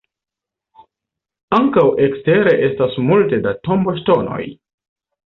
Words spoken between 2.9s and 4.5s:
multe da tomboŝtonoj.